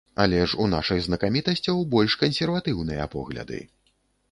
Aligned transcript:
Але 0.23 0.37
ж 0.53 0.57
у 0.63 0.63
нашых 0.71 1.03
знакамітасцяў 1.07 1.83
больш 1.93 2.17
кансерватыўныя 2.23 3.09
погляды. 3.15 3.63